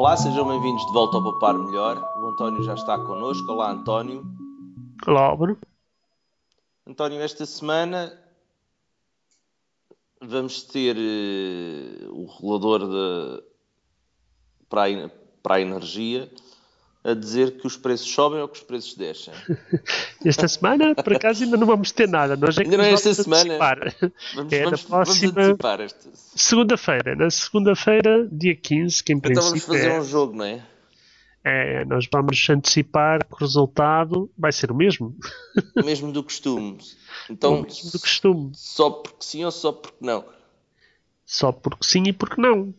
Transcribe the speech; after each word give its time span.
Olá, 0.00 0.16
sejam 0.16 0.48
bem-vindos 0.48 0.86
de 0.86 0.92
volta 0.94 1.18
ao 1.18 1.22
Papar 1.22 1.52
Melhor. 1.52 2.02
O 2.22 2.28
António 2.28 2.62
já 2.62 2.72
está 2.72 2.98
connosco. 2.98 3.52
Olá, 3.52 3.70
António. 3.70 4.24
Olá, 5.06 5.36
Bruno. 5.36 5.58
António, 6.86 7.20
esta 7.20 7.44
semana 7.44 8.10
vamos 10.18 10.62
ter 10.62 10.96
uh, 10.96 12.18
o 12.18 12.24
regulador 12.24 12.88
de, 12.88 13.44
para, 14.70 14.84
a, 14.86 15.10
para 15.42 15.56
a 15.56 15.60
energia 15.60 16.32
a 17.02 17.14
dizer 17.14 17.58
que 17.58 17.66
os 17.66 17.76
preços 17.76 18.10
sobem 18.10 18.40
ou 18.40 18.48
que 18.48 18.58
os 18.58 18.62
preços 18.62 18.94
descem. 18.94 19.32
Esta 20.24 20.46
semana, 20.46 20.94
por 20.94 21.14
acaso, 21.14 21.44
ainda 21.44 21.56
não 21.56 21.66
vamos 21.66 21.90
ter 21.92 22.06
nada. 22.06 22.36
Nós 22.36 22.58
é 22.58 22.62
ainda 22.62 22.76
não 22.76 22.84
é 22.84 22.92
esta 22.92 23.14
semana. 23.14 23.56
Vamos, 24.34 24.52
é 24.52 24.64
vamos, 24.64 24.82
na 24.82 24.88
próxima 24.88 25.42
esta... 25.82 26.10
segunda-feira. 26.36 27.16
Na 27.16 27.30
segunda-feira, 27.30 28.28
dia 28.30 28.54
15, 28.54 29.02
que 29.02 29.12
em 29.14 29.16
então 29.16 29.42
vamos 29.42 29.64
fazer 29.64 29.88
é... 29.88 30.00
um 30.00 30.04
jogo, 30.04 30.36
não 30.36 30.44
é? 30.44 30.62
É, 31.42 31.86
nós 31.86 32.06
vamos 32.12 32.50
antecipar 32.50 33.26
que 33.26 33.32
o 33.32 33.36
resultado 33.36 34.30
vai 34.36 34.52
ser 34.52 34.70
o 34.70 34.74
mesmo. 34.74 35.16
O 35.74 35.82
mesmo 35.82 36.12
do 36.12 36.22
costume. 36.22 36.76
Então, 37.30 37.60
o 37.60 37.62
mesmo 37.62 37.90
do 37.90 37.98
costume. 37.98 38.52
Só 38.54 38.90
porque 38.90 39.24
sim 39.24 39.42
ou 39.42 39.50
só 39.50 39.72
porque 39.72 40.04
não? 40.04 40.22
Só 41.24 41.50
porque 41.50 41.86
sim 41.86 42.02
e 42.08 42.12
porque 42.12 42.38
não. 42.40 42.74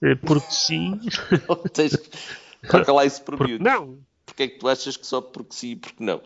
É 0.00 0.14
porque 0.14 0.52
sim. 0.52 1.00
Troca 2.66 2.92
lá 2.92 3.04
isso 3.04 3.22
por 3.22 3.36
porque 3.36 3.52
miúdos. 3.52 3.64
Não. 3.64 3.98
Porquê 4.24 4.42
é 4.44 4.48
que 4.48 4.58
tu 4.58 4.68
achas 4.68 4.96
que 4.96 5.06
só 5.06 5.20
porque 5.20 5.54
sim 5.54 5.70
e 5.70 5.76
porque 5.76 6.02
não? 6.02 6.20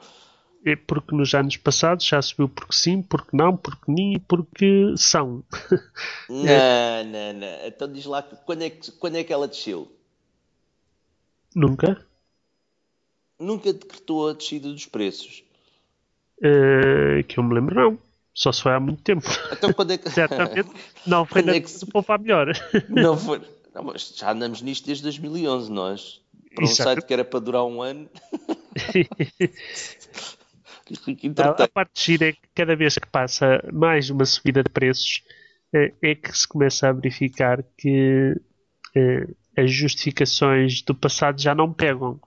É 0.64 0.76
porque 0.76 1.14
nos 1.14 1.34
anos 1.34 1.56
passados 1.56 2.06
já 2.06 2.22
subiu 2.22 2.48
porque 2.48 2.74
sim, 2.74 3.02
porque 3.02 3.36
não, 3.36 3.56
porque 3.56 3.82
nem 3.88 4.14
e 4.14 4.18
porque 4.20 4.94
são. 4.96 5.42
Não, 6.28 6.48
é. 6.48 7.04
não, 7.04 7.32
não. 7.40 7.66
Então 7.66 7.92
diz 7.92 8.06
lá 8.06 8.22
quando 8.22 8.62
é 8.62 8.70
que, 8.70 8.92
quando 8.92 9.16
é 9.16 9.24
que 9.24 9.32
ela 9.32 9.48
desceu? 9.48 9.90
Nunca. 11.54 12.06
Nunca 13.38 13.72
decretou 13.72 14.30
a 14.30 14.32
descida 14.32 14.68
dos 14.70 14.86
preços? 14.86 15.42
Uh, 16.38 17.22
que 17.26 17.38
eu 17.38 17.44
me 17.44 17.54
lembro, 17.54 17.74
não. 17.74 17.98
Só 18.32 18.50
se 18.50 18.62
foi 18.62 18.72
há 18.72 18.80
muito 18.80 19.02
tempo. 19.02 19.28
Então 19.50 19.72
quando 19.72 19.90
é 19.90 19.98
que. 19.98 20.08
Certamente 20.10 20.70
não 21.06 21.26
foi 21.26 21.42
na 21.42 21.56
é 21.56 21.60
que 21.60 21.70
se... 21.70 21.84
poupar 21.86 22.18
melhor. 22.18 22.52
Não 22.88 23.16
foi. 23.16 23.42
Não, 23.74 23.82
mas 23.84 24.14
já 24.16 24.32
andamos 24.32 24.62
nisto 24.62 24.86
desde 24.86 25.02
2011, 25.02 25.70
nós. 25.70 26.21
Para 26.54 26.64
um 26.64 26.68
site 26.68 27.06
que 27.06 27.12
era 27.12 27.24
para 27.24 27.40
durar 27.40 27.64
um 27.64 27.80
ano. 27.82 28.08
a, 31.38 31.64
a 31.64 31.68
parte 31.68 31.92
de 31.94 32.02
gira 32.02 32.28
é 32.28 32.32
que 32.32 32.40
cada 32.54 32.76
vez 32.76 32.96
que 32.96 33.06
passa 33.08 33.62
mais 33.72 34.10
uma 34.10 34.24
subida 34.24 34.62
de 34.62 34.70
preços 34.70 35.22
é, 35.74 35.92
é 36.02 36.14
que 36.14 36.36
se 36.36 36.46
começa 36.46 36.88
a 36.88 36.92
verificar 36.92 37.62
que 37.78 38.34
é, 38.94 39.26
as 39.56 39.70
justificações 39.70 40.82
do 40.82 40.94
passado 40.94 41.40
já 41.40 41.54
não 41.54 41.72
pegam. 41.72 42.20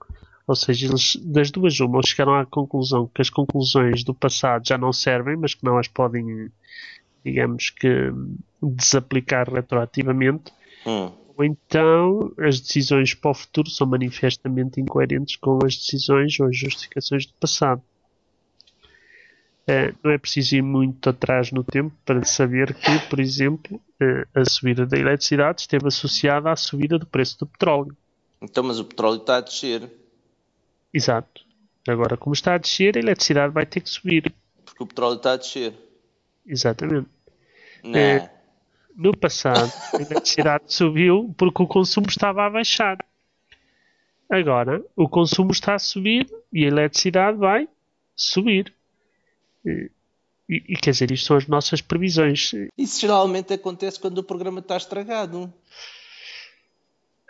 Ou 0.46 0.54
seja, 0.54 0.86
eles, 0.86 1.16
das 1.16 1.50
duas 1.50 1.78
uma, 1.80 2.00
chegaram 2.04 2.34
à 2.34 2.46
conclusão 2.46 3.10
que 3.12 3.20
as 3.20 3.30
conclusões 3.30 4.04
do 4.04 4.14
passado 4.14 4.66
já 4.66 4.78
não 4.78 4.92
servem, 4.92 5.36
mas 5.36 5.54
que 5.54 5.64
não 5.64 5.76
as 5.76 5.88
podem, 5.88 6.50
digamos 7.24 7.70
que, 7.70 8.12
desaplicar 8.62 9.52
retroativamente. 9.52 10.52
Hum. 10.86 11.10
Ou 11.36 11.44
então 11.44 12.32
as 12.38 12.58
decisões 12.60 13.12
para 13.12 13.30
o 13.30 13.34
futuro 13.34 13.68
são 13.68 13.86
manifestamente 13.86 14.80
incoerentes 14.80 15.36
com 15.36 15.58
as 15.64 15.76
decisões 15.76 16.40
ou 16.40 16.46
as 16.46 16.56
justificações 16.56 17.26
do 17.26 17.34
passado. 17.34 17.82
Uh, 19.68 19.92
não 20.02 20.12
é 20.12 20.18
preciso 20.18 20.54
ir 20.54 20.62
muito 20.62 21.10
atrás 21.10 21.50
no 21.50 21.64
tempo 21.64 21.92
para 22.04 22.24
saber 22.24 22.72
que, 22.72 22.98
por 23.10 23.18
exemplo, 23.18 23.80
uh, 24.00 24.40
a 24.40 24.44
subida 24.44 24.86
da 24.86 24.96
eletricidade 24.96 25.62
esteve 25.62 25.88
associada 25.88 26.52
à 26.52 26.56
subida 26.56 26.98
do 26.98 27.06
preço 27.06 27.36
do 27.40 27.46
petróleo. 27.46 27.94
Então, 28.40 28.62
mas 28.62 28.78
o 28.78 28.84
petróleo 28.84 29.18
está 29.18 29.38
a 29.38 29.40
descer. 29.40 29.90
Exato. 30.94 31.44
Agora, 31.86 32.16
como 32.16 32.32
está 32.32 32.54
a 32.54 32.58
descer, 32.58 32.96
a 32.96 33.00
eletricidade 33.00 33.52
vai 33.52 33.66
ter 33.66 33.80
que 33.80 33.90
subir. 33.90 34.32
Porque 34.64 34.82
o 34.84 34.86
petróleo 34.86 35.16
está 35.16 35.32
a 35.32 35.36
descer. 35.36 35.74
Exatamente. 36.46 37.08
Não. 37.82 37.90
Uh, 37.90 38.35
no 38.96 39.16
passado, 39.16 39.70
a 39.92 40.00
eletricidade 40.00 40.64
subiu 40.68 41.34
porque 41.36 41.62
o 41.62 41.66
consumo 41.66 42.06
estava 42.08 42.46
a 42.46 42.50
baixar. 42.50 42.96
Agora, 44.28 44.82
o 44.96 45.08
consumo 45.08 45.52
está 45.52 45.74
a 45.74 45.78
subir 45.78 46.26
e 46.52 46.64
a 46.64 46.68
eletricidade 46.68 47.36
vai 47.36 47.68
subir. 48.16 48.74
E, 49.64 49.90
e, 50.48 50.76
quer 50.76 50.92
dizer, 50.92 51.10
isto 51.10 51.26
são 51.26 51.36
as 51.36 51.46
nossas 51.46 51.80
previsões. 51.80 52.52
Isso 52.76 53.00
geralmente 53.00 53.52
acontece 53.52 54.00
quando 54.00 54.18
o 54.18 54.24
programa 54.24 54.60
está 54.60 54.76
estragado. 54.76 55.52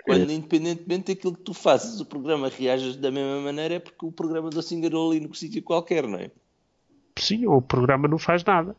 Quando, 0.04 0.30
é. 0.30 0.34
independentemente 0.34 1.12
daquilo 1.12 1.34
que 1.34 1.42
tu 1.42 1.52
fazes, 1.52 2.00
o 2.00 2.06
programa 2.06 2.48
reages 2.48 2.96
da 2.96 3.10
mesma 3.10 3.40
maneira, 3.40 3.74
é 3.74 3.78
porque 3.80 4.06
o 4.06 4.12
programa 4.12 4.50
se 4.62 4.74
enganou 4.74 5.10
ali 5.10 5.20
no 5.20 5.34
sítio 5.34 5.62
qualquer, 5.62 6.06
não 6.06 6.18
é? 6.18 6.30
Sim, 7.18 7.46
ou 7.46 7.56
o 7.56 7.62
programa 7.62 8.06
não 8.06 8.18
faz 8.18 8.44
nada. 8.44 8.76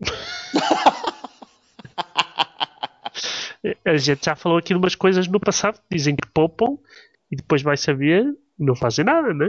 a 3.84 3.96
gente 3.96 4.24
já 4.24 4.36
falou 4.36 4.58
aqui 4.58 4.68
de 4.68 4.78
umas 4.78 4.94
coisas 4.94 5.26
no 5.28 5.40
passado 5.40 5.80
que 5.88 5.96
dizem 5.96 6.14
que 6.14 6.28
poupam 6.28 6.78
e 7.30 7.36
depois 7.36 7.62
vai 7.62 7.76
saber 7.76 8.36
não 8.58 8.74
fazem 8.74 9.04
nada, 9.04 9.34
né? 9.34 9.46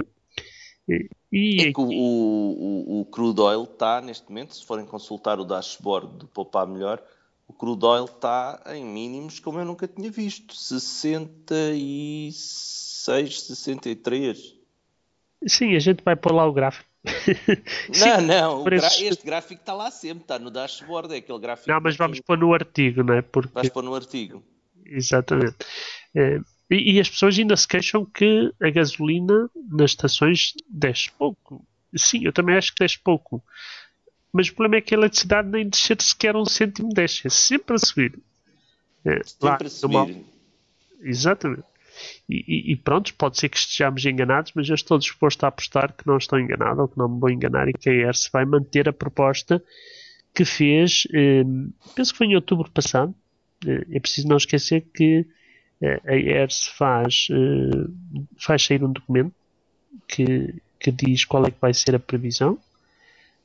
E, 0.88 1.09
e 1.31 1.62
é 1.62 1.74
que 1.74 1.80
o, 1.80 1.90
o, 1.90 3.02
o 3.02 3.06
crude 3.06 3.42
oil 3.42 3.64
está, 3.64 4.00
neste 4.02 4.30
momento, 4.30 4.56
se 4.56 4.64
forem 4.66 4.86
consultar 4.86 5.40
o 5.40 5.46
dashboard 5.46 6.18
do 6.18 6.28
Poupar 6.28 6.68
Melhor, 6.68 7.02
o 7.48 7.54
crude 7.54 7.84
oil 7.86 8.06
está 8.06 8.62
em 8.68 8.86
mínimos 8.86 9.40
como 9.40 9.58
eu 9.59 9.66
nunca 9.66 9.88
tinha 9.88 10.12
visto. 10.12 10.56
66, 10.56 13.42
63. 13.42 14.56
Sim, 15.48 15.75
a 15.75 15.80
gente 15.80 16.04
vai 16.04 16.16
pôr 16.16 16.34
lá 16.34 16.46
o 16.46 16.54
gráfico. 16.54 16.88
Não, 18.00 18.22
não, 18.22 18.64
preços... 18.64 19.02
este 19.02 19.26
gráfico 19.26 19.62
está 19.62 19.74
lá 19.74 19.92
sempre, 19.92 20.24
está 20.24 20.40
no 20.40 20.50
dashboard, 20.50 21.14
é 21.14 21.18
aquele 21.18 21.40
gráfico. 21.40 21.70
Não, 21.70 21.80
mas 21.82 21.96
vamos 21.96 22.20
pôr 22.22 22.38
no 22.38 22.54
artigo, 22.54 23.04
não 23.04 23.14
é? 23.14 23.22
Porque... 23.22 23.52
Vais 23.54 23.70
pôr 23.70 23.84
no 23.84 23.94
artigo. 23.94 24.44
Exatamente. 24.86 25.56
É, 26.16 26.40
e, 26.70 26.96
e, 26.96 27.00
as 27.00 27.10
pessoas 27.10 27.38
ainda 27.38 27.56
se 27.56 27.68
queixam 27.68 28.06
que 28.06 28.52
a 28.62 28.70
gasolina 28.70 29.50
nas 29.70 29.92
estações 29.92 30.54
desce 30.70 31.12
pouco. 31.18 31.66
Sim, 31.96 32.26
eu 32.26 32.34
também 32.34 32.56
acho 32.56 32.74
que 32.74 32.84
desce 32.84 33.00
pouco. 33.00 33.44
Mas 34.34 34.50
o 34.50 34.54
problema 34.54 34.78
é 34.78 34.82
que 34.82 34.94
a 34.94 34.98
eletricidade 34.98 35.48
nem 35.48 35.70
descer 35.70 36.02
sequer 36.02 36.36
um 36.36 36.46
cêntimo 36.46 36.90
desce, 36.90 37.28
é 37.28 37.30
sempre 37.30 37.76
a 37.76 37.80
subir. 37.80 38.20
É, 39.06 39.24
sempre 39.24 39.48
lá, 39.48 39.58
a 39.62 39.70
subir. 39.70 40.26
Exatamente. 41.02 41.64
E, 42.29 42.72
e, 42.72 42.75
pronto, 42.75 43.13
pode 43.16 43.38
ser 43.38 43.50
que 43.50 43.57
estejamos 43.57 44.06
enganados, 44.06 44.51
mas 44.56 44.67
eu 44.67 44.75
estou 44.75 44.97
disposto 44.97 45.44
a 45.44 45.47
apostar 45.47 45.94
que 45.94 46.06
não 46.06 46.17
estou 46.17 46.39
enganado 46.39 46.81
ou 46.81 46.88
que 46.88 46.97
não 46.97 47.07
me 47.07 47.19
vou 47.19 47.29
enganar 47.29 47.67
e 47.67 47.73
que 47.73 47.89
a 47.89 47.94
ERS 47.94 48.29
vai 48.31 48.45
manter 48.45 48.89
a 48.89 48.94
proposta 48.94 49.63
que 50.33 50.44
fez, 50.44 51.07
eh, 51.13 51.44
penso 51.95 52.11
que 52.11 52.17
foi 52.17 52.28
em 52.28 52.35
outubro 52.35 52.69
passado. 52.69 53.13
Eh, 53.66 53.85
é 53.91 54.00
preciso 54.00 54.28
não 54.28 54.38
esquecer 54.38 54.85
que 54.94 55.25
eh, 55.81 56.01
a 56.06 56.16
ERS 56.16 56.67
faz, 56.67 57.28
eh, 57.31 57.88
faz 58.38 58.63
sair 58.63 58.83
um 58.83 58.91
documento 58.91 59.33
que, 60.07 60.53
que 60.79 60.91
diz 60.91 61.25
qual 61.25 61.45
é 61.45 61.51
que 61.51 61.62
vai 61.62 61.73
ser 61.73 61.95
a 61.95 62.00
previsão 62.00 62.59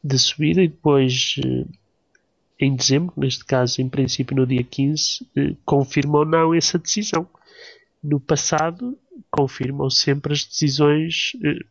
de 0.02 0.18
subida 0.18 0.62
e 0.62 0.68
depois 0.68 1.36
eh, 1.44 1.64
em 2.58 2.76
dezembro, 2.76 3.12
neste 3.16 3.44
caso 3.44 3.80
em 3.80 3.88
princípio 3.88 4.36
no 4.36 4.46
dia 4.46 4.62
15, 4.62 5.26
eh, 5.36 5.54
confirma 5.64 6.18
ou 6.18 6.24
não 6.24 6.54
essa 6.54 6.78
decisão 6.78 7.26
no 8.02 8.18
passado 8.18 8.98
confirmam 9.30 9.90
sempre 9.90 10.32
as 10.32 10.44
decisões 10.44 11.32
eh, 11.44 11.64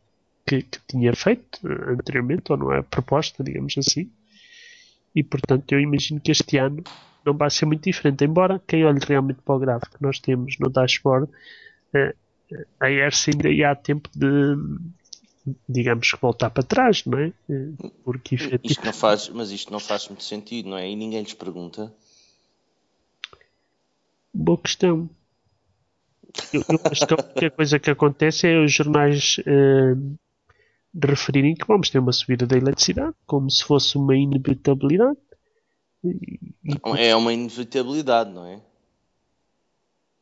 que, 0.45 0.61
que, 0.61 0.79
tinha 0.87 1.13
feito 1.15 1.59
eh, 1.67 1.91
anteriormente, 1.91 2.51
ou 2.51 2.57
não 2.57 2.73
é 2.73 2.81
proposta, 2.81 3.43
digamos 3.43 3.75
assim. 3.77 4.09
E 5.15 5.23
portanto 5.23 5.71
eu 5.71 5.79
imagino 5.79 6.19
que 6.19 6.31
este 6.31 6.57
ano 6.57 6.83
não 7.25 7.33
vai 7.33 7.49
ser 7.49 7.65
muito 7.65 7.83
diferente, 7.83 8.23
embora 8.23 8.61
quem 8.65 8.85
olhe 8.85 8.99
realmente 9.05 9.41
para 9.41 9.55
o 9.55 9.59
gráfico 9.59 9.97
que 9.97 10.03
nós 10.03 10.19
temos 10.19 10.57
no 10.59 10.69
dashboard, 10.69 11.29
eh, 11.93 12.15
a 12.79 12.89
ERS 12.89 13.27
ainda 13.27 13.71
há 13.71 13.75
tempo 13.75 14.09
de 14.15 14.55
digamos 15.67 16.11
que 16.11 16.21
voltar 16.21 16.49
para 16.49 16.63
trás, 16.63 17.03
não 17.05 17.17
é? 17.17 17.33
Porque 18.03 18.35
efetivamente... 18.35 18.71
isto 18.71 18.85
não 18.85 18.93
faz, 18.93 19.29
mas 19.29 19.51
isto 19.51 19.71
não 19.71 19.79
faz 19.79 20.07
muito 20.07 20.23
sentido, 20.23 20.69
não 20.69 20.77
é? 20.77 20.89
E 20.89 20.95
ninguém 20.95 21.21
lhes 21.21 21.33
pergunta. 21.33 21.91
Boa 24.33 24.57
questão. 24.59 25.09
Eu, 26.53 26.63
eu 26.69 26.79
acho 26.83 27.07
que 27.07 27.13
a 27.13 27.17
única 27.17 27.49
coisa 27.51 27.79
que 27.79 27.89
acontece 27.89 28.47
é 28.47 28.59
os 28.59 28.71
jornais 28.71 29.37
uh, 29.39 30.17
referirem 31.03 31.55
que 31.55 31.67
vamos 31.67 31.89
ter 31.89 31.99
uma 31.99 32.11
subida 32.11 32.45
da 32.45 32.57
eletricidade, 32.57 33.15
como 33.25 33.49
se 33.49 33.63
fosse 33.63 33.97
uma 33.97 34.15
inevitabilidade. 34.15 35.17
E, 36.03 36.53
é 36.97 37.15
uma 37.15 37.33
inevitabilidade, 37.33 38.31
não 38.31 38.45
é? 38.45 38.61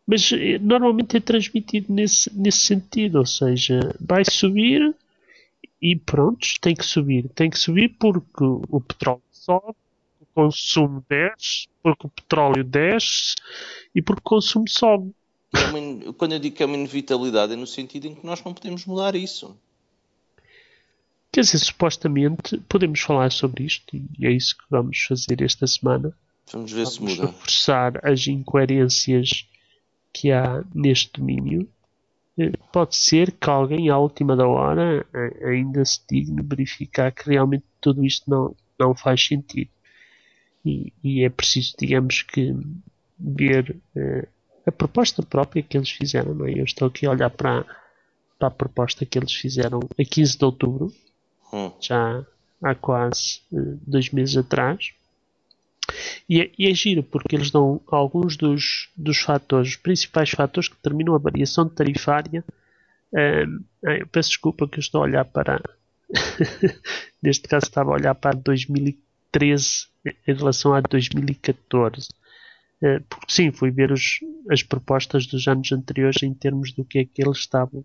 Mas 0.07 0.31
eh, 0.31 0.57
normalmente 0.59 1.17
é 1.17 1.19
transmitido 1.19 1.93
nesse, 1.93 2.33
nesse 2.33 2.59
sentido, 2.59 3.17
ou 3.17 3.25
seja, 3.25 3.93
vai 3.99 4.23
subir 4.23 4.95
e 5.81 5.95
pronto, 5.95 6.47
tem 6.61 6.73
que 6.73 6.85
subir. 6.85 7.29
Tem 7.29 7.49
que 7.49 7.59
subir 7.59 7.89
porque 7.99 8.43
o 8.43 8.79
petróleo 8.81 9.21
sobe, 9.31 9.75
o 10.21 10.25
consumo 10.33 11.05
desce, 11.09 11.67
porque 11.83 12.07
o 12.07 12.09
petróleo 12.09 12.63
desce 12.63 13.35
e 13.93 14.01
porque 14.01 14.21
o 14.21 14.23
consumo 14.23 14.67
sobe. 14.67 15.13
É 15.53 15.59
uma, 15.65 16.13
quando 16.13 16.33
eu 16.33 16.39
digo 16.39 16.55
que 16.55 16.63
é 16.63 16.65
uma 16.65 16.75
inevitabilidade, 16.75 17.53
é 17.53 17.55
no 17.55 17.67
sentido 17.67 18.07
em 18.07 18.15
que 18.15 18.25
nós 18.25 18.43
não 18.43 18.53
podemos 18.53 18.85
mudar 18.85 19.15
isso. 19.15 19.57
Quer 21.31 21.41
dizer, 21.41 21.59
supostamente 21.59 22.57
podemos 22.69 22.99
falar 22.99 23.31
sobre 23.31 23.63
isto 23.63 23.95
e 23.95 24.25
é 24.25 24.31
isso 24.31 24.57
que 24.57 24.63
vamos 24.69 24.99
fazer 25.03 25.41
esta 25.41 25.67
semana. 25.67 26.13
Vamos 26.51 26.71
ver 26.71 26.85
vamos 26.85 26.93
se 26.93 27.01
muda. 27.01 27.25
reforçar 27.27 28.05
as 28.05 28.27
incoerências 28.27 29.47
que 30.13 30.31
há 30.31 30.63
neste 30.73 31.19
domínio. 31.19 31.69
Eh, 32.37 32.53
pode 32.71 32.95
ser 32.95 33.31
que 33.31 33.49
alguém 33.49 33.89
à 33.89 33.97
última 33.97 34.35
da 34.35 34.47
hora 34.47 35.05
eh, 35.13 35.49
ainda 35.49 35.83
se 35.83 35.99
digne 36.09 36.41
verificar 36.41 37.11
que 37.11 37.29
realmente 37.29 37.65
tudo 37.81 38.05
isto 38.05 38.29
não, 38.29 38.55
não 38.79 38.95
faz 38.95 39.25
sentido. 39.25 39.69
E, 40.65 40.91
e 41.03 41.23
é 41.23 41.29
preciso, 41.29 41.75
digamos 41.77 42.23
que, 42.23 42.55
ver 43.19 43.77
uh, 43.95 44.27
a 44.67 44.71
proposta 44.71 45.23
própria 45.23 45.63
que 45.63 45.77
eles 45.77 45.89
fizeram. 45.89 46.33
Não 46.33 46.45
é? 46.45 46.51
Eu 46.51 46.65
estou 46.65 46.89
aqui 46.89 47.05
a 47.05 47.11
olhar 47.11 47.29
para, 47.29 47.65
para 48.37 48.49
a 48.49 48.51
proposta 48.51 49.05
que 49.05 49.17
eles 49.17 49.33
fizeram 49.33 49.79
a 49.97 50.03
15 50.03 50.37
de 50.37 50.45
outubro, 50.45 50.93
Hum. 51.53 51.71
já 51.79 52.25
há 52.61 52.75
quase 52.75 53.41
uh, 53.53 53.79
dois 53.87 54.11
meses 54.11 54.35
atrás. 54.35 54.91
E 56.27 56.41
é, 56.41 56.51
e 56.59 56.69
é 56.69 56.73
giro 56.73 57.01
porque 57.01 57.35
eles 57.35 57.49
dão 57.49 57.79
alguns 57.87 58.35
dos, 58.35 58.89
dos 58.95 59.19
fatores, 59.19 59.69
os 59.69 59.75
principais 59.77 60.29
fatores 60.29 60.67
que 60.67 60.75
determinam 60.75 61.15
a 61.15 61.19
variação 61.19 61.69
tarifária. 61.69 62.43
Um, 63.13 63.63
eu 63.83 64.07
peço 64.07 64.29
desculpa 64.29 64.67
que 64.67 64.77
eu 64.77 64.81
estou 64.81 65.01
a 65.01 65.05
olhar 65.05 65.23
para. 65.23 65.61
Neste 67.23 67.47
caso, 67.47 67.67
estava 67.67 67.91
a 67.91 67.93
olhar 67.93 68.15
para 68.15 68.35
2013 68.35 69.87
em 70.05 70.33
relação 70.33 70.73
a 70.73 70.81
2014. 70.81 72.09
Uh, 72.81 73.01
porque 73.09 73.33
sim, 73.33 73.51
fui 73.51 73.71
ver 73.71 73.91
os, 73.91 74.19
as 74.49 74.61
propostas 74.61 75.25
dos 75.25 75.47
anos 75.47 75.71
anteriores 75.71 76.21
em 76.21 76.33
termos 76.33 76.71
do 76.71 76.85
que 76.85 76.99
é 76.99 77.05
que 77.05 77.21
eles 77.23 77.39
estavam 77.39 77.83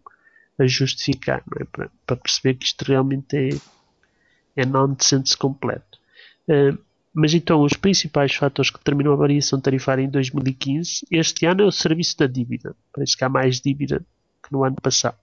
a 0.58 0.66
justificar, 0.66 1.42
é? 1.58 1.64
para, 1.64 1.90
para, 2.06 2.16
perceber 2.16 2.54
que 2.54 2.66
isto 2.66 2.82
realmente 2.82 3.34
é, 3.36 4.60
é 4.60 4.66
nonsense 4.66 5.36
completo. 5.36 5.98
Uh, 6.46 6.78
mas 7.14 7.34
então, 7.34 7.62
os 7.62 7.74
principais 7.74 8.34
fatores 8.34 8.70
que 8.70 8.78
determinam 8.78 9.12
a 9.12 9.16
variação 9.16 9.60
tarifária 9.60 10.02
em 10.02 10.08
2015, 10.08 11.06
este 11.10 11.44
ano 11.44 11.62
é 11.62 11.66
o 11.66 11.72
serviço 11.72 12.16
da 12.16 12.26
dívida. 12.26 12.74
Parece 12.92 13.16
que 13.16 13.24
há 13.24 13.28
mais 13.28 13.60
dívida 13.60 14.04
que 14.42 14.50
no 14.50 14.64
ano 14.64 14.76
passado. 14.76 15.18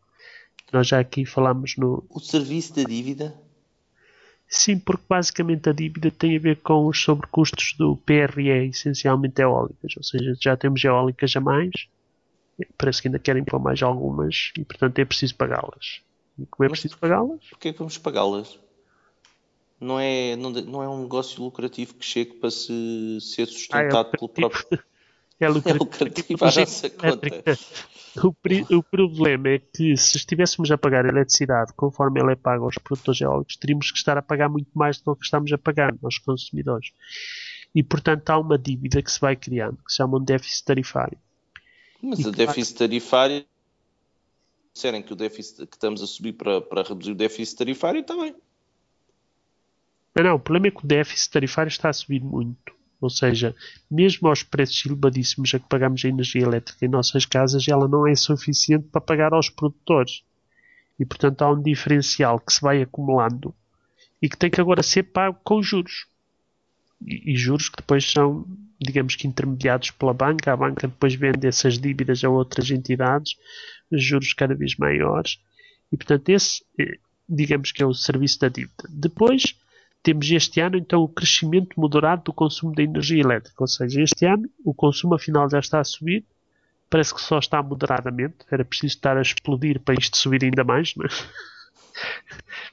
Nós 0.72 0.88
já 0.88 1.00
aqui 1.00 1.26
falámos 1.26 1.76
no. 1.78 2.06
O 2.10 2.20
serviço 2.20 2.76
da 2.76 2.84
dívida? 2.84 3.36
Sim, 4.50 4.80
porque 4.80 5.04
basicamente 5.08 5.70
a 5.70 5.74
dívida 5.74 6.10
tem 6.10 6.36
a 6.36 6.40
ver 6.40 6.58
com 6.58 6.88
os 6.88 7.00
sobrecustos 7.00 7.76
do 7.78 7.96
PRE, 7.98 8.68
essencialmente 8.68 9.42
eólicas. 9.42 9.96
Ou 9.96 10.04
seja, 10.04 10.36
já 10.42 10.58
temos 10.58 10.84
eólicas 10.84 11.36
a 11.36 11.40
mais, 11.40 11.72
parece 12.76 13.02
que 13.02 13.08
ainda 13.08 13.20
querem 13.20 13.44
pôr 13.44 13.60
mais 13.60 13.82
algumas 13.84 14.52
e, 14.58 14.66
portanto, 14.66 14.98
é 14.98 15.06
preciso 15.06 15.36
pagá-las. 15.36 16.02
E 16.40 16.48
como 16.48 16.66
é 16.66 16.70
preciso 16.70 16.98
pagá-las? 16.98 17.40
Porquê 17.48 17.70
é 17.70 17.74
que 17.74 17.80
vamos 17.80 17.98
pagá-las? 18.00 18.60
não 19.80 20.00
é, 20.00 20.36
não, 20.36 20.50
não 20.50 20.84
é 20.84 20.90
um 20.90 21.04
negócio 21.04 21.42
lucrativo 21.42 21.94
que 21.94 22.06
chegue 22.06 22.34
para 22.34 22.52
se 22.52 23.18
ser 23.22 23.46
sustentado 23.46 24.08
ah, 24.08 24.12
é 24.14 24.18
pelo 24.18 24.30
próprio. 24.30 24.80
É 25.40 25.46
é 25.46 25.74
lucrativo 25.74 26.44
à 26.44 26.52
nossa 26.52 26.90
conta. 26.90 27.58
O, 28.18 28.78
o, 28.78 28.84
problema 28.84 29.50
é 29.50 29.60
que 29.60 29.96
se 29.96 30.18
estivéssemos 30.18 30.70
a 30.72 30.78
pagar 30.78 31.06
a 31.06 31.10
eletricidade 31.10 31.72
conforme 31.74 32.20
ela 32.20 32.32
é 32.32 32.36
paga 32.36 32.64
aos 32.64 32.78
produtores 32.78 33.22
eólicos, 33.22 33.56
teríamos 33.56 33.92
que 33.92 33.98
estar 33.98 34.18
a 34.18 34.22
pagar 34.22 34.50
muito 34.50 34.72
mais 34.74 35.00
do 35.00 35.16
que 35.16 35.24
estamos 35.24 35.54
a 35.54 35.58
pagar 35.58 35.96
aos 36.04 36.18
consumidores. 36.18 36.92
E, 37.74 37.84
portanto, 37.84 38.30
há 38.32 38.38
uma 38.38 38.58
dívida 38.58 39.02
que 39.02 39.12
se 39.12 39.20
vai 39.20 39.36
criando, 39.36 39.78
que 39.78 39.92
se 39.92 39.98
chama 39.98 40.18
um 40.18 40.24
déficit 40.24 40.66
tarifário. 40.66 41.18
Mas 42.02 42.20
o 42.26 42.32
déficit 42.32 42.80
vai... 42.80 42.88
tarifário, 42.88 43.46
disserem 44.74 45.04
que 45.04 45.14
o 45.14 45.16
déficit 45.16 45.68
que 45.68 45.76
estamos 45.76 46.02
a 46.02 46.08
subir 46.08 46.34
para, 46.34 46.62
para 46.62 46.84
reduzir 46.84 47.12
o 47.12 47.16
déficit 47.16 47.58
tarifário, 47.58 48.02
está 48.02 48.16
bem. 48.16 48.36
Não, 50.16 50.24
não, 50.24 50.36
o 50.36 50.40
problema 50.40 50.68
é 50.68 50.72
que 50.72 50.84
o 50.84 50.88
déficit 50.88 51.32
tarifário 51.32 51.70
está 51.70 51.90
a 51.90 51.94
subir 51.94 52.22
muito. 52.22 52.79
Ou 53.02 53.10
seja, 53.10 53.56
mesmo 53.90 54.28
aos 54.28 54.44
preços 54.44 54.86
elevadíssimos 54.86 55.54
a 55.54 55.60
que 55.60 55.70
pagamos 55.70 56.04
a 56.04 56.10
energia 56.10 56.44
elétrica 56.44 56.86
em 56.86 56.90
nossas 56.90 57.26
casas, 57.26 57.68
ela 57.68 57.88
não 57.88 58.06
é 58.06 58.16
suficiente 58.16 58.88
para 58.92 59.00
pagar 59.00 59.34
aos 59.34 59.50
produtores. 59.50 60.22
E, 61.00 61.06
portanto, 61.06 61.42
há 61.42 61.52
um 61.52 61.62
diferencial 61.62 62.40
que 62.40 62.52
se 62.52 62.62
vai 62.62 62.82
acumulando 62.82 63.56
e 64.22 64.28
que 64.28 64.38
tem 64.38 64.50
que 64.50 64.60
agora 64.60 64.84
ser 64.84 65.04
pago 65.04 65.40
com 65.44 65.62
juros. 65.62 66.08
E, 67.06 67.34
e 67.34 67.38
juros 67.38 67.70
que 67.70 67.78
depois 67.78 68.04
são, 68.04 68.46
digamos 68.78 69.16
que, 69.16 69.28
intermediados 69.28 69.92
pela 69.92 70.14
banca. 70.14 70.52
A 70.52 70.58
banca 70.58 70.88
depois 70.88 71.16
vende 71.16 71.48
essas 71.48 71.80
dívidas 71.80 72.22
a 72.26 72.30
outras 72.30 72.70
entidades, 72.70 73.38
juros 73.90 74.34
cada 74.34 74.54
vez 74.54 74.76
maiores. 74.76 75.40
E, 75.90 75.96
portanto, 75.96 76.28
esse, 76.28 76.66
eh, 76.78 77.00
digamos 77.30 77.72
que 77.72 77.82
é 77.82 77.86
o 77.86 77.94
serviço 77.94 78.42
da 78.42 78.50
dívida. 78.50 78.84
Depois 78.90 79.56
temos 80.02 80.30
este 80.32 80.62
ano 80.62 80.78
então 80.78 81.02
o 81.02 81.08
crescimento 81.08 81.80
moderado 81.80 82.24
do 82.24 82.34
consumo 82.34 82.74
de 82.74 82.84
energia 82.84 83.22
elétrica, 83.22 83.62
ou 83.62 83.68
seja, 83.68 84.02
este 84.02 84.26
ano 84.26 84.50
o 84.64 84.74
consumo 84.74 85.16
afinal 85.16 85.50
já 85.50 85.60
está 85.60 85.80
a 85.80 85.84
subir, 85.84 86.26
parece 86.90 87.14
que 87.14 87.22
só 87.22 87.40
está 87.40 87.62
moderadamente, 87.62 88.38
era 88.50 88.66
preciso 88.66 88.96
estar 88.96 89.18
a 89.18 89.22
explodir 89.22 89.80
para 89.80 89.96
isto 89.96 90.18
subir 90.18 90.44
ainda 90.44 90.64
mais, 90.64 90.94
é? 90.98 91.08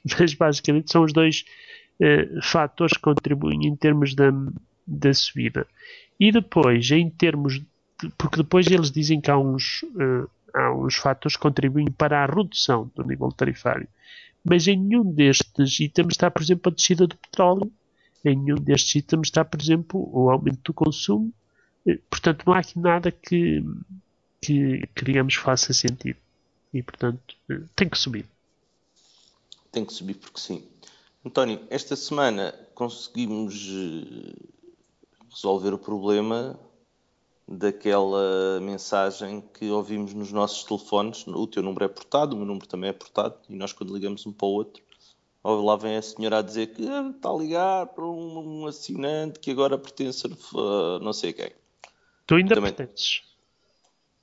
mas 0.18 0.34
basicamente 0.34 0.90
são 0.90 1.02
os 1.02 1.12
dois 1.12 1.44
eh, 2.00 2.28
fatores 2.42 2.96
que 2.96 3.02
contribuem 3.02 3.66
em 3.66 3.76
termos 3.76 4.14
da, 4.14 4.30
da 4.86 5.12
subida. 5.12 5.66
E 6.18 6.30
depois, 6.32 6.90
em 6.90 7.10
termos 7.10 7.54
de, 7.54 7.66
porque 8.16 8.36
depois 8.36 8.66
eles 8.66 8.90
dizem 8.90 9.20
que 9.20 9.30
há 9.30 9.38
uns, 9.38 9.82
uh, 9.82 10.28
há 10.54 10.72
uns 10.74 10.96
fatores 10.96 11.36
que 11.36 11.42
contribuem 11.42 11.90
para 11.90 12.22
a 12.22 12.26
redução 12.26 12.90
do 12.94 13.04
nível 13.04 13.30
tarifário 13.32 13.88
mas 14.48 14.68
em 14.68 14.76
nenhum 14.76 15.02
destes 15.12 15.80
itens 15.80 16.12
está, 16.12 16.30
por 16.30 16.40
exemplo, 16.40 16.70
a 16.70 16.74
descida 16.74 17.04
do 17.04 17.16
petróleo, 17.16 17.70
em 18.24 18.36
nenhum 18.36 18.56
destes 18.56 18.94
itens 18.94 19.26
está, 19.26 19.44
por 19.44 19.60
exemplo, 19.60 20.08
o 20.12 20.30
aumento 20.30 20.60
do 20.66 20.72
consumo. 20.72 21.32
Eh, 21.84 21.98
portanto, 22.08 22.44
não 22.46 22.54
há 22.54 22.60
aqui 22.60 22.78
nada 22.78 23.10
que, 23.10 23.64
que, 24.40 24.86
que 24.94 25.04
digamos, 25.04 25.34
faça 25.34 25.72
sentido. 25.72 26.18
E, 26.72 26.80
portanto, 26.80 27.34
eh, 27.50 27.62
tem 27.74 27.88
que 27.88 27.98
subir. 27.98 28.24
Tem 29.72 29.84
que 29.84 29.92
subir 29.92 30.14
porque 30.14 30.38
sim. 30.38 30.64
António, 31.24 31.66
esta 31.68 31.96
semana 31.96 32.54
conseguimos 32.72 33.66
eh, 33.68 34.32
resolver 35.28 35.74
o 35.74 35.78
problema 35.78 36.56
daquela 37.48 38.60
mensagem 38.60 39.42
que 39.54 39.70
ouvimos 39.70 40.12
nos 40.12 40.32
nossos 40.32 40.64
telefones. 40.64 41.26
O 41.26 41.46
teu 41.46 41.62
número 41.62 41.84
é 41.84 41.88
portado, 41.88 42.34
o 42.34 42.38
meu 42.38 42.46
número 42.46 42.66
também 42.66 42.90
é 42.90 42.92
portado, 42.92 43.36
e 43.48 43.54
nós, 43.54 43.72
quando 43.72 43.94
ligamos 43.94 44.26
um 44.26 44.32
para 44.32 44.46
o 44.46 44.50
outro, 44.50 44.82
lá 45.44 45.76
vem 45.76 45.96
a 45.96 46.02
senhora 46.02 46.38
a 46.38 46.42
dizer 46.42 46.68
que 46.68 46.86
ah, 46.88 47.12
está 47.14 47.30
a 47.30 47.36
ligar 47.36 47.86
para 47.86 48.04
um, 48.04 48.62
um, 48.62 48.66
assinante 48.66 49.38
que 49.38 49.50
agora 49.52 49.78
pertence 49.78 50.26
a 50.26 50.98
não 51.00 51.12
sei 51.12 51.32
quem. 51.32 51.50
Tu 52.26 52.34
ainda 52.34 52.56
também... 52.56 52.72
pertences. 52.72 53.22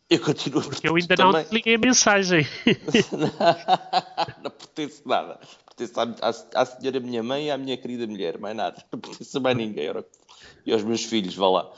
Eu 0.10 0.20
continuo 0.20 0.60
a 0.60 0.64
Porque 0.64 0.88
eu 0.88 0.96
ainda 0.96 1.16
também. 1.16 1.34
não 1.34 1.44
te 1.44 1.54
liguei 1.54 1.76
a 1.76 1.78
mensagem. 1.78 2.46
não 4.44 4.52
pertence 4.52 5.02
nada. 5.06 5.40
Pertence 5.66 6.00
à, 6.00 6.04
à, 6.04 6.62
à, 6.62 6.66
senhora 6.66 7.00
minha 7.00 7.24
mãe 7.24 7.48
e 7.48 7.52
à 7.52 7.58
minha 7.58 7.78
querida 7.78 8.06
mulher, 8.06 8.38
mais 8.38 8.56
nada. 8.56 8.86
Não 8.92 9.00
pertence 9.00 9.36
a 9.36 9.40
mais 9.40 9.58
ninguém. 9.58 9.90
E 10.66 10.74
aos 10.74 10.84
meus 10.84 11.06
filhos, 11.06 11.36
vá 11.36 11.50
lá. 11.50 11.74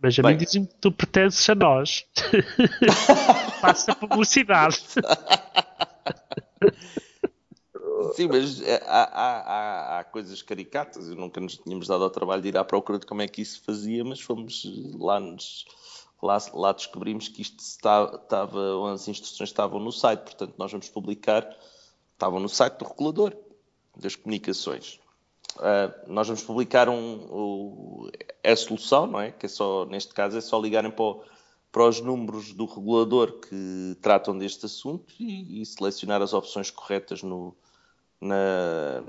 Mas 0.00 0.18
a 0.18 0.22
Bem. 0.22 0.32
mim 0.32 0.38
dizem 0.38 0.66
que 0.66 0.74
tu 0.74 0.92
pertences 0.92 1.48
a 1.48 1.54
nós. 1.54 2.04
Faça 3.60 3.94
publicidade. 3.94 4.82
Sim, 8.14 8.28
mas 8.28 8.60
é, 8.60 8.82
há, 8.86 9.04
há, 9.04 9.98
há, 9.98 10.04
coisas 10.04 10.42
caricatas. 10.42 11.08
Eu 11.08 11.16
nunca 11.16 11.40
nos 11.40 11.56
tínhamos 11.56 11.88
dado 11.88 12.04
ao 12.04 12.10
trabalho 12.10 12.42
de 12.42 12.48
ir 12.48 12.56
à 12.56 12.64
procura 12.64 12.98
de 12.98 13.06
como 13.06 13.22
é 13.22 13.28
que 13.28 13.40
isso 13.40 13.62
fazia, 13.62 14.04
mas 14.04 14.20
fomos 14.20 14.62
lá, 14.98 15.18
nos, 15.18 15.64
lá, 16.22 16.38
lá 16.52 16.72
descobrimos 16.72 17.28
que 17.28 17.42
isto 17.42 17.60
estava, 17.60 18.16
estava, 18.16 18.92
as 18.92 19.08
instruções 19.08 19.48
estavam 19.48 19.80
no 19.80 19.92
site, 19.92 20.20
portanto 20.20 20.54
nós 20.58 20.70
vamos 20.70 20.88
publicar, 20.88 21.48
estavam 22.12 22.38
no 22.38 22.48
site 22.48 22.78
do 22.78 22.84
regulador 22.84 23.34
das 23.96 24.14
comunicações. 24.14 25.00
Uh, 25.56 26.12
nós 26.12 26.26
vamos 26.26 26.42
publicar 26.42 26.88
um, 26.88 26.94
um, 26.94 28.10
a 28.44 28.56
solução, 28.56 29.06
não 29.06 29.20
é? 29.20 29.30
Que 29.30 29.46
é 29.46 29.48
só, 29.48 29.86
neste 29.86 30.12
caso, 30.12 30.36
é 30.36 30.40
só 30.40 30.60
ligarem 30.60 30.90
para, 30.90 31.04
o, 31.04 31.22
para 31.72 31.88
os 31.88 32.00
números 32.00 32.52
do 32.52 32.66
regulador 32.66 33.40
que 33.40 33.96
tratam 34.00 34.36
deste 34.36 34.66
assunto 34.66 35.14
e, 35.18 35.62
e 35.62 35.66
selecionar 35.66 36.20
as 36.20 36.34
opções 36.34 36.70
corretas 36.70 37.22
no, 37.22 37.56
na, 38.20 39.02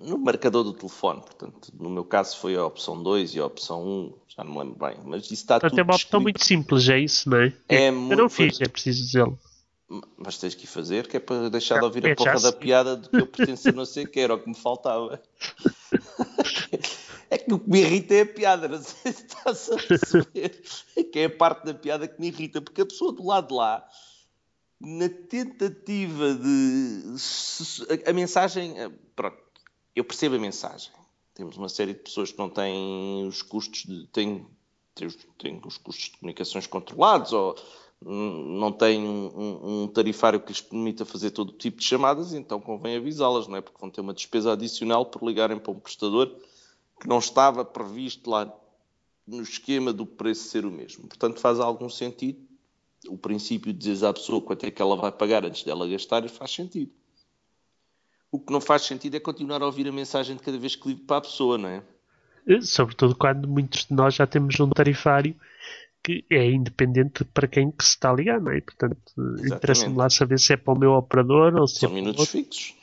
no 0.00 0.18
marcador 0.18 0.64
do 0.64 0.72
telefone. 0.72 1.20
Portanto, 1.20 1.72
no 1.78 1.90
meu 1.90 2.04
caso 2.04 2.38
foi 2.38 2.56
a 2.56 2.64
opção 2.64 3.02
2 3.02 3.34
e 3.34 3.40
a 3.40 3.46
opção 3.46 3.86
1, 3.86 4.14
já 4.28 4.44
não 4.44 4.52
me 4.52 4.58
lembro 4.60 4.78
bem, 4.78 4.96
mas 5.04 5.24
isso 5.24 5.34
está 5.34 5.60
Portanto, 5.60 5.70
tudo. 5.72 5.80
É 5.80 5.82
uma 5.82 5.94
opção 5.94 6.20
muito 6.20 6.44
simples, 6.44 6.88
é 6.88 6.98
isso, 6.98 7.28
não 7.28 7.38
é? 7.38 7.52
é 7.68 7.88
eu 7.88 7.92
muito... 7.92 8.16
não 8.16 8.28
fiz, 8.28 8.60
é 8.60 8.68
preciso 8.68 9.02
dizê-lo. 9.02 9.38
Mas 10.16 10.38
tens 10.38 10.54
que 10.54 10.66
fazer, 10.66 11.06
que 11.06 11.16
é 11.16 11.20
para 11.20 11.50
deixar 11.50 11.78
de 11.78 11.84
ouvir 11.84 12.06
a 12.06 12.14
porra 12.14 12.40
da 12.40 12.52
piada 12.52 12.96
de 12.96 13.08
que 13.08 13.16
eu 13.16 13.26
pertenço 13.26 13.68
a 13.68 13.72
não 13.72 13.84
sei 13.84 14.06
que 14.06 14.20
era 14.20 14.34
o 14.34 14.38
que 14.38 14.48
me 14.48 14.54
faltava. 14.54 15.22
É 17.30 17.38
que 17.38 17.52
o 17.52 17.58
que 17.58 17.68
me 17.68 17.80
irrita 17.80 18.14
é 18.14 18.20
a 18.20 18.26
piada, 18.26 18.68
não 18.68 18.80
sei 18.80 19.12
se 19.12 19.26
estás 19.26 19.68
a 19.68 19.76
perceber. 19.76 20.62
É 20.94 21.02
que 21.02 21.18
é 21.18 21.24
a 21.24 21.30
parte 21.30 21.64
da 21.64 21.74
piada 21.74 22.06
que 22.06 22.20
me 22.20 22.28
irrita, 22.28 22.60
porque 22.60 22.82
a 22.82 22.86
pessoa 22.86 23.12
do 23.12 23.26
lado 23.26 23.48
de 23.48 23.54
lá, 23.54 23.84
na 24.80 25.08
tentativa 25.08 26.34
de. 26.34 27.16
A 28.06 28.12
mensagem. 28.12 28.74
Pronto, 29.16 29.36
eu 29.96 30.04
percebo 30.04 30.36
a 30.36 30.38
mensagem. 30.38 30.92
Temos 31.34 31.56
uma 31.56 31.68
série 31.68 31.94
de 31.94 32.00
pessoas 32.00 32.30
que 32.30 32.38
não 32.38 32.48
têm 32.48 33.26
os 33.26 33.42
custos 33.42 33.82
de. 33.82 34.06
têm, 34.08 34.46
têm 35.38 35.60
os 35.64 35.76
custos 35.78 36.10
de 36.10 36.18
comunicações 36.18 36.66
controlados 36.66 37.32
ou 37.32 37.56
não 38.04 38.70
têm 38.70 39.02
um, 39.02 39.82
um, 39.84 39.88
tarifário 39.88 40.38
que 40.38 40.48
lhes 40.48 40.60
permita 40.60 41.04
fazer 41.04 41.30
todo 41.30 41.52
tipo 41.52 41.78
de 41.78 41.84
chamadas, 41.84 42.34
então 42.34 42.60
convém 42.60 42.96
avisá-las, 42.96 43.48
não 43.48 43.56
é? 43.56 43.60
Porque 43.60 43.78
vão 43.80 43.90
ter 43.90 44.02
uma 44.02 44.12
despesa 44.12 44.52
adicional 44.52 45.06
por 45.06 45.26
ligarem 45.26 45.58
para 45.58 45.72
um 45.72 45.78
prestador 45.78 46.30
que 47.00 47.08
não 47.08 47.18
estava 47.18 47.64
previsto 47.64 48.28
lá 48.28 48.52
no 49.26 49.42
esquema 49.42 49.92
do 49.92 50.04
preço 50.04 50.48
ser 50.48 50.66
o 50.66 50.70
mesmo. 50.70 51.08
Portanto, 51.08 51.40
faz 51.40 51.58
algum 51.58 51.88
sentido 51.88 52.38
o 53.08 53.16
princípio 53.16 53.72
de 53.72 53.78
dizer 53.78 54.06
à 54.06 54.12
pessoa 54.12 54.40
quanto 54.40 54.64
é 54.64 54.70
que 54.70 54.80
ela 54.80 54.96
vai 54.96 55.12
pagar 55.12 55.44
antes 55.44 55.62
dela 55.62 55.88
gastar 55.88 56.28
faz 56.28 56.50
sentido. 56.50 56.90
O 58.30 58.38
que 58.38 58.52
não 58.52 58.60
faz 58.60 58.82
sentido 58.82 59.14
é 59.14 59.20
continuar 59.20 59.62
a 59.62 59.66
ouvir 59.66 59.86
a 59.86 59.92
mensagem 59.92 60.36
de 60.36 60.42
cada 60.42 60.58
vez 60.58 60.74
que 60.74 60.88
ligo 60.88 61.04
para 61.04 61.18
a 61.18 61.20
pessoa, 61.20 61.56
não 61.56 61.68
é? 61.68 61.82
Sobretudo 62.62 63.14
quando 63.14 63.48
muitos 63.48 63.86
de 63.86 63.94
nós 63.94 64.14
já 64.14 64.26
temos 64.26 64.58
um 64.60 64.68
tarifário 64.68 65.34
que 66.04 66.24
é 66.30 66.50
independente 66.50 67.24
para 67.24 67.48
quem 67.48 67.70
que 67.70 67.82
se 67.82 67.90
está 67.90 68.10
a 68.10 68.14
ligar, 68.14 68.38
não 68.38 68.52
é? 68.52 68.60
Portanto, 68.60 68.96
interessa-me 69.42 69.96
lá 69.96 70.10
saber 70.10 70.38
se 70.38 70.52
é 70.52 70.56
para 70.56 70.74
o 70.74 70.78
meu 70.78 70.92
operador 70.92 71.56
ou 71.56 71.66
se 71.66 71.80
São 71.80 71.90
é 71.90 71.94
minutos 71.94 72.28
fixos. 72.28 72.74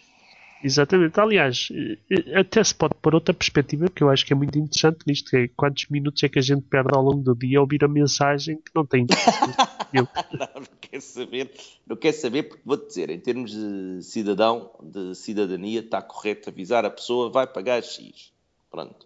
Exatamente. 0.64 1.20
Aliás, 1.20 1.70
eh, 2.10 2.40
até 2.40 2.64
se 2.64 2.74
pode 2.74 2.94
pôr 3.02 3.16
outra 3.16 3.34
perspectiva 3.34 3.90
que 3.90 4.04
eu 4.04 4.10
acho 4.10 4.26
que 4.26 4.34
é 4.34 4.36
muito 4.36 4.58
interessante 4.58 5.00
nisto, 5.08 5.30
que 5.30 5.38
é 5.38 5.48
quantos 5.48 5.88
minutos 5.90 6.22
é 6.24 6.30
que 6.30 6.40
a 6.40 6.42
gente 6.42 6.64
perde 6.64 6.90
ao 6.94 7.04
longo 7.04 7.22
do 7.22 7.36
dia 7.36 7.60
a 7.60 7.62
ouvir 7.62 7.84
a 7.84 7.88
mensagem 7.88 8.58
que 8.58 8.72
não 8.76 8.86
tem 8.86 9.06
não, 9.94 10.08
não 10.56 10.68
quer 10.80 11.02
saber, 11.02 11.52
não 11.88 11.96
quer 11.96 12.12
saber 12.12 12.44
porque 12.44 12.64
vou-te 12.66 12.88
dizer, 12.88 13.10
em 13.10 13.20
termos 13.20 13.52
de 13.52 14.04
cidadão, 14.04 14.72
de 14.82 15.16
cidadania, 15.16 15.80
está 15.80 16.02
correto 16.02 16.50
avisar 16.50 16.86
a 16.86 16.92
pessoa 16.92 17.32
vai 17.32 17.48
pagar 17.48 17.84
X. 17.84 18.32
Pronto. 18.70 19.06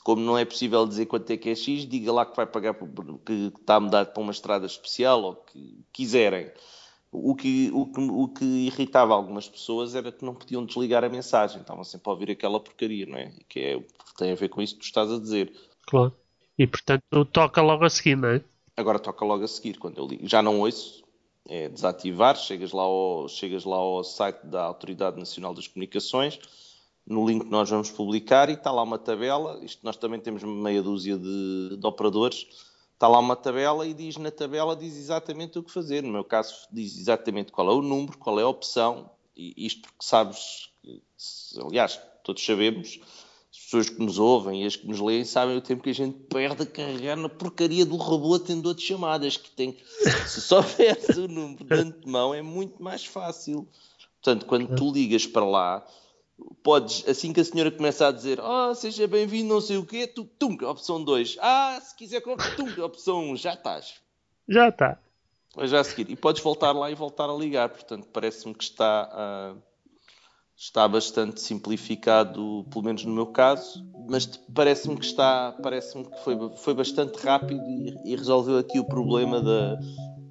Como 0.00 0.22
não 0.22 0.38
é 0.38 0.44
possível 0.44 0.86
dizer 0.86 1.06
quanto 1.06 1.30
é 1.30 1.36
que 1.36 1.50
é 1.50 1.54
X, 1.54 1.86
diga 1.86 2.12
lá 2.12 2.24
que 2.24 2.36
vai 2.36 2.46
pagar 2.46 2.74
que 2.74 3.52
está 3.60 3.78
mudado 3.78 4.12
para 4.12 4.22
uma 4.22 4.32
estrada 4.32 4.66
especial 4.66 5.22
ou 5.22 5.36
que 5.36 5.84
quiserem. 5.92 6.50
O 7.10 7.34
que, 7.34 7.70
o, 7.74 7.86
que, 7.86 8.00
o 8.00 8.28
que 8.28 8.44
irritava 8.44 9.12
algumas 9.12 9.46
pessoas 9.46 9.94
era 9.94 10.10
que 10.10 10.24
não 10.24 10.34
podiam 10.34 10.64
desligar 10.64 11.04
a 11.04 11.10
mensagem, 11.10 11.60
estavam 11.60 11.84
sempre 11.84 12.08
a 12.08 12.12
ouvir 12.12 12.30
aquela 12.30 12.58
porcaria, 12.58 13.04
não 13.04 13.18
é? 13.18 13.30
Que 13.46 13.60
é, 13.60 13.84
tem 14.16 14.32
a 14.32 14.34
ver 14.34 14.48
com 14.48 14.62
isso 14.62 14.74
que 14.76 14.80
tu 14.80 14.86
estás 14.86 15.12
a 15.12 15.18
dizer. 15.18 15.52
Claro. 15.86 16.14
E 16.58 16.66
portanto 16.66 17.24
toca 17.26 17.60
logo 17.60 17.84
a 17.84 17.90
seguir, 17.90 18.16
não 18.16 18.30
é? 18.30 18.42
Agora 18.76 18.98
toca 18.98 19.24
logo 19.26 19.44
a 19.44 19.48
seguir, 19.48 19.78
quando 19.78 19.98
eu 19.98 20.06
ligo. 20.06 20.26
Já 20.26 20.40
não 20.40 20.60
ouço, 20.60 21.04
é 21.46 21.68
desativar, 21.68 22.36
chegas 22.36 22.72
lá 22.72 22.82
ao, 22.82 23.28
chegas 23.28 23.64
lá 23.64 23.76
ao 23.76 24.02
site 24.02 24.46
da 24.46 24.62
Autoridade 24.62 25.18
Nacional 25.18 25.52
das 25.52 25.68
Comunicações, 25.68 26.38
no 27.06 27.26
link 27.26 27.44
que 27.44 27.50
nós 27.50 27.68
vamos 27.68 27.90
publicar 27.90 28.48
e 28.48 28.52
está 28.52 28.70
lá 28.70 28.82
uma 28.82 28.98
tabela, 28.98 29.58
isto 29.64 29.84
nós 29.84 29.96
também 29.96 30.20
temos 30.20 30.42
meia 30.42 30.82
dúzia 30.82 31.18
de, 31.18 31.76
de 31.76 31.86
operadores, 31.86 32.46
está 32.94 33.08
lá 33.08 33.18
uma 33.18 33.34
tabela 33.34 33.86
e 33.86 33.92
diz 33.92 34.16
na 34.16 34.30
tabela 34.30 34.76
diz 34.76 34.96
exatamente 34.96 35.58
o 35.58 35.62
que 35.62 35.72
fazer. 35.72 36.02
No 36.02 36.12
meu 36.12 36.24
caso 36.24 36.54
diz 36.70 36.96
exatamente 36.96 37.50
qual 37.50 37.68
é 37.70 37.74
o 37.74 37.82
número, 37.82 38.16
qual 38.18 38.38
é 38.38 38.42
a 38.42 38.48
opção, 38.48 39.10
e 39.36 39.66
isto 39.66 39.82
porque 39.82 40.04
sabes, 40.04 40.70
aliás, 41.58 42.00
todos 42.22 42.44
sabemos, 42.44 43.00
as 43.50 43.58
pessoas 43.58 43.90
que 43.90 44.02
nos 44.02 44.18
ouvem 44.18 44.62
e 44.62 44.66
as 44.66 44.76
que 44.76 44.86
nos 44.86 45.00
leem 45.00 45.24
sabem 45.24 45.56
o 45.56 45.60
tempo 45.60 45.82
que 45.82 45.90
a 45.90 45.94
gente 45.94 46.18
perde 46.20 46.62
a 46.62 46.66
carregar 46.66 47.16
na 47.16 47.28
porcaria 47.28 47.84
do 47.84 47.96
robô 47.96 48.34
atendedor 48.34 48.74
de 48.74 48.82
chamadas, 48.82 49.36
que 49.36 49.50
tem, 49.50 49.76
se 50.26 50.40
soubesse 50.40 51.12
o 51.20 51.28
número 51.28 51.64
de 51.64 51.74
antemão 51.74 52.32
é 52.32 52.40
muito 52.40 52.82
mais 52.82 53.04
fácil. 53.04 53.68
Portanto, 54.22 54.46
quando 54.46 54.76
tu 54.76 54.92
ligas 54.92 55.26
para 55.26 55.44
lá, 55.44 55.86
podes, 56.62 57.08
assim 57.08 57.32
que 57.32 57.40
a 57.40 57.44
senhora 57.44 57.70
começa 57.70 58.08
a 58.08 58.12
dizer, 58.12 58.40
oh, 58.40 58.74
seja 58.74 59.06
bem-vindo, 59.06 59.52
não 59.52 59.60
sei 59.60 59.76
o 59.76 59.86
quê, 59.86 60.06
tu, 60.06 60.24
tum, 60.24 60.56
opção 60.64 61.02
2. 61.02 61.38
Ah, 61.40 61.78
se 61.82 61.94
quiser, 61.96 62.20
tum, 62.20 62.84
opção 62.84 63.20
1, 63.20 63.30
um, 63.30 63.36
já 63.36 63.54
estás. 63.54 63.94
Já 64.48 64.68
está. 64.68 64.98
Já 65.64 65.80
a 65.80 65.84
seguir. 65.84 66.10
E 66.10 66.16
podes 66.16 66.42
voltar 66.42 66.72
lá 66.72 66.90
e 66.90 66.94
voltar 66.94 67.28
a 67.28 67.34
ligar. 67.34 67.68
Portanto, 67.68 68.08
parece-me 68.12 68.54
que 68.54 68.64
está, 68.64 69.54
uh, 69.54 69.62
está 70.56 70.88
bastante 70.88 71.40
simplificado, 71.40 72.64
pelo 72.70 72.84
menos 72.84 73.04
no 73.04 73.12
meu 73.12 73.26
caso, 73.26 73.84
mas 74.08 74.26
parece-me 74.26 74.96
que 74.96 75.04
está, 75.04 75.52
parece-me 75.62 76.04
que 76.04 76.18
foi, 76.22 76.36
foi 76.56 76.74
bastante 76.74 77.18
rápido 77.18 77.60
e, 77.60 78.12
e 78.12 78.16
resolveu 78.16 78.58
aqui 78.58 78.78
o 78.78 78.84
problema 78.84 79.40
da 79.40 79.78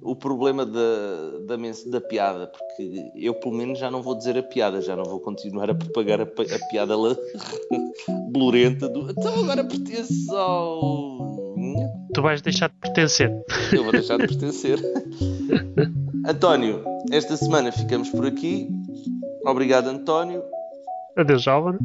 o 0.02 0.16
problema 0.16 0.66
da, 0.66 1.38
da, 1.46 1.56
da, 1.56 2.00
piada, 2.00 2.48
porque 2.48 3.10
eu 3.14 3.34
pelo 3.34 3.54
menos 3.54 3.78
já 3.78 3.90
não 3.90 4.02
vou 4.02 4.16
dizer 4.16 4.36
a 4.36 4.42
piada, 4.42 4.80
já 4.80 4.96
não 4.96 5.04
vou 5.04 5.20
continuar 5.20 5.70
a 5.70 5.74
propagar 5.74 6.20
a, 6.20 6.24
a 6.24 6.68
piada 6.70 6.94
blurenta 8.30 8.88
do 8.90 9.10
então 9.10 9.34
agora 9.42 9.64
pertence 9.64 10.28
ao. 10.30 11.32
Tu 12.12 12.20
vais 12.20 12.42
deixar 12.42 12.68
de 12.68 12.74
pertencer. 12.76 13.30
Eu 13.72 13.84
vou 13.84 13.92
deixar 13.92 14.18
de 14.18 14.26
pertencer. 14.26 14.78
António, 16.26 16.84
esta 17.10 17.36
semana 17.36 17.72
ficamos 17.72 18.10
por 18.10 18.26
aqui. 18.26 18.68
Obrigado, 19.46 19.88
António. 19.88 20.42
Adeus, 21.16 21.46
Álvaro. 21.46 21.78